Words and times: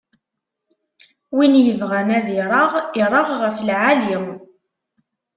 Win 1.35 1.53
ibɣan 1.71 2.09
ad 2.17 2.27
ireɣ, 2.37 2.71
ireɣ 3.01 3.27
ɣef 3.41 3.57
lɛali. 3.67 4.17